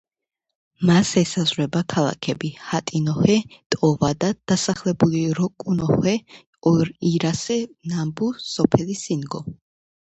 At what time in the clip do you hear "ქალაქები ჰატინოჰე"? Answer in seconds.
1.93-3.37